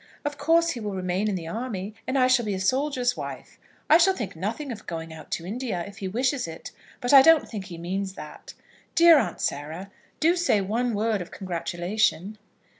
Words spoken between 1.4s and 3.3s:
army, and I shall be a soldier's